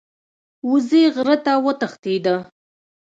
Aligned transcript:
وزې 0.69 1.03
غره 1.15 1.37
ته 1.45 1.53
وتښتیده. 1.65 2.35